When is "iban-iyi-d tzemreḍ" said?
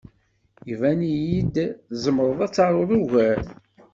0.71-2.39